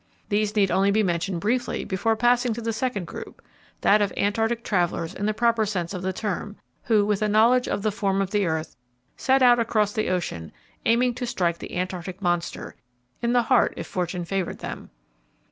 [0.29, 3.39] These need only be mentioned briefly before passing to the second group,
[3.81, 7.67] that of Antarctic travellers in the proper sense of the term, who, with a knowledge
[7.67, 8.75] of the form of the earth,
[9.15, 10.51] set out across the ocean,
[10.87, 12.75] aiming to strike the Antarctic monster
[13.21, 14.89] in the heart, if fortune favoured them.